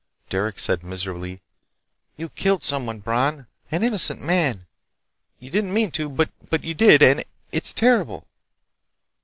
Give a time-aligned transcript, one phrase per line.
[0.31, 1.43] Derec said miserably:
[2.17, 3.45] "You killed someone, Bron.
[3.69, 4.65] An innocent man!
[5.39, 7.23] You didn't mean to, but you did, and...
[7.51, 8.25] it's terrible!"